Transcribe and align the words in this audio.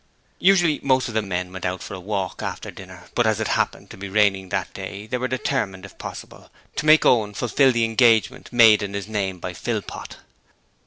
Usually 0.39 0.79
most 0.81 1.09
of 1.09 1.13
the 1.13 1.21
men 1.21 1.53
went 1.53 1.63
out 1.63 1.83
for 1.83 1.93
a 1.93 1.99
walk 1.99 2.41
after 2.41 2.71
dinner, 2.71 3.03
but 3.13 3.27
as 3.27 3.39
it 3.39 3.49
happened 3.49 3.91
to 3.91 3.97
be 3.97 4.09
raining 4.09 4.49
that 4.49 4.73
day 4.73 5.05
they 5.05 5.19
were 5.19 5.27
determined, 5.27 5.85
if 5.85 5.99
possible, 5.99 6.49
to 6.77 6.87
make 6.87 7.05
Owen 7.05 7.35
fulfill 7.35 7.71
the 7.71 7.85
engagement 7.85 8.51
made 8.51 8.81
in 8.81 8.95
his 8.95 9.07
name 9.07 9.39
by 9.39 9.53
Philpot. 9.53 10.17